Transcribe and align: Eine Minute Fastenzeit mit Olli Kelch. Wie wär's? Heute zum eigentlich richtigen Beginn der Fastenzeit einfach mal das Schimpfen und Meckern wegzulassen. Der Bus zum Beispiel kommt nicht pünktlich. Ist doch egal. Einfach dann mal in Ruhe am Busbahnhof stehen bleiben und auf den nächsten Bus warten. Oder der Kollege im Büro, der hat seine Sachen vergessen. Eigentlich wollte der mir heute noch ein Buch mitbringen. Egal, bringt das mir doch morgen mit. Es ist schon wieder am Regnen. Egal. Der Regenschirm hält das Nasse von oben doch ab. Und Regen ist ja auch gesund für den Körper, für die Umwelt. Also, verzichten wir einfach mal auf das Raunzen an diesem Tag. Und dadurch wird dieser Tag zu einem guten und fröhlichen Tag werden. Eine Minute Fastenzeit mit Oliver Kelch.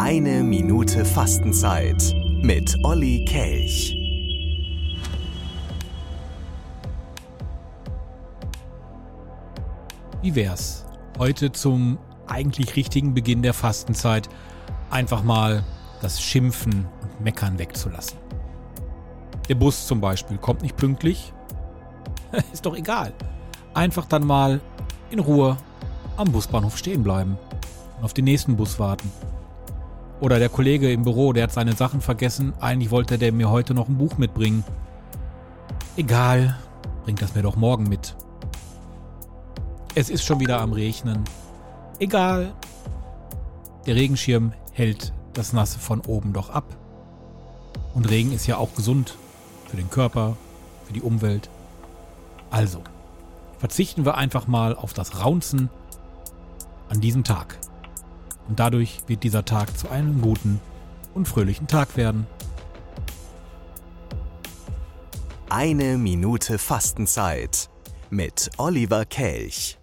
Eine 0.00 0.44
Minute 0.44 1.04
Fastenzeit 1.04 2.14
mit 2.40 2.76
Olli 2.84 3.24
Kelch. 3.24 3.96
Wie 10.22 10.36
wär's? 10.36 10.86
Heute 11.18 11.50
zum 11.50 11.98
eigentlich 12.28 12.76
richtigen 12.76 13.12
Beginn 13.12 13.42
der 13.42 13.52
Fastenzeit 13.52 14.28
einfach 14.88 15.24
mal 15.24 15.64
das 16.00 16.22
Schimpfen 16.22 16.86
und 17.02 17.20
Meckern 17.20 17.58
wegzulassen. 17.58 18.18
Der 19.48 19.56
Bus 19.56 19.88
zum 19.88 20.00
Beispiel 20.00 20.38
kommt 20.38 20.62
nicht 20.62 20.76
pünktlich. 20.76 21.32
Ist 22.52 22.64
doch 22.64 22.76
egal. 22.76 23.12
Einfach 23.74 24.06
dann 24.06 24.24
mal 24.24 24.60
in 25.10 25.18
Ruhe 25.18 25.56
am 26.16 26.30
Busbahnhof 26.30 26.78
stehen 26.78 27.02
bleiben 27.02 27.36
und 27.96 28.04
auf 28.04 28.14
den 28.14 28.26
nächsten 28.26 28.56
Bus 28.56 28.78
warten. 28.78 29.10
Oder 30.20 30.38
der 30.38 30.48
Kollege 30.48 30.92
im 30.92 31.02
Büro, 31.02 31.32
der 31.32 31.44
hat 31.44 31.52
seine 31.52 31.74
Sachen 31.74 32.00
vergessen. 32.00 32.52
Eigentlich 32.60 32.90
wollte 32.90 33.18
der 33.18 33.32
mir 33.32 33.50
heute 33.50 33.74
noch 33.74 33.88
ein 33.88 33.98
Buch 33.98 34.18
mitbringen. 34.18 34.64
Egal, 35.96 36.58
bringt 37.04 37.22
das 37.22 37.34
mir 37.34 37.42
doch 37.42 37.56
morgen 37.56 37.84
mit. 37.84 38.16
Es 39.94 40.10
ist 40.10 40.24
schon 40.24 40.40
wieder 40.40 40.60
am 40.60 40.72
Regnen. 40.72 41.24
Egal. 41.98 42.52
Der 43.86 43.94
Regenschirm 43.94 44.52
hält 44.72 45.12
das 45.34 45.52
Nasse 45.52 45.78
von 45.78 46.00
oben 46.00 46.32
doch 46.32 46.50
ab. 46.50 46.64
Und 47.94 48.10
Regen 48.10 48.32
ist 48.32 48.46
ja 48.46 48.56
auch 48.58 48.74
gesund 48.74 49.16
für 49.66 49.76
den 49.76 49.90
Körper, 49.90 50.36
für 50.84 50.92
die 50.92 51.02
Umwelt. 51.02 51.48
Also, 52.50 52.82
verzichten 53.58 54.04
wir 54.04 54.16
einfach 54.16 54.46
mal 54.46 54.74
auf 54.74 54.92
das 54.92 55.24
Raunzen 55.24 55.70
an 56.88 57.00
diesem 57.00 57.24
Tag. 57.24 57.58
Und 58.48 58.58
dadurch 58.58 59.00
wird 59.06 59.22
dieser 59.22 59.44
Tag 59.44 59.76
zu 59.76 59.90
einem 59.90 60.20
guten 60.22 60.60
und 61.14 61.28
fröhlichen 61.28 61.66
Tag 61.66 61.96
werden. 61.96 62.26
Eine 65.50 65.98
Minute 65.98 66.58
Fastenzeit 66.58 67.68
mit 68.10 68.50
Oliver 68.56 69.04
Kelch. 69.04 69.78